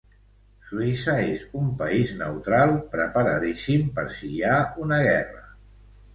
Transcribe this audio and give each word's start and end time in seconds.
Suïssa 0.69 1.17
és 1.33 1.43
un 1.59 1.67
país 1.81 2.13
neutral 2.21 2.73
preparadíssim 2.95 3.87
per 4.01 4.09
si 4.17 4.33
hi 4.33 4.43
ha 4.49 4.57
una 4.87 5.01
guerra. 5.11 5.47